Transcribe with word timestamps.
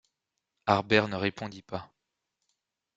Harbert 0.65 1.07
ne 1.09 1.15
répondit 1.15 1.61
pas. 1.61 1.93